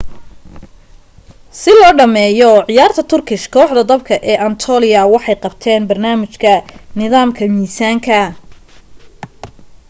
si 1.59 1.71
loo 1.79 1.93
dhameeyoo 1.99 2.57
ciyaarta 2.69 3.01
turkish 3.11 3.45
kooxda 3.55 3.81
dabka 3.91 4.13
ee 4.31 4.37
anatolia 4.45 5.01
waxay 5.13 5.37
qabteen 5.43 5.81
barnaamijka 5.89 6.53
nidaamka 6.97 7.43
misaanka 7.57 8.17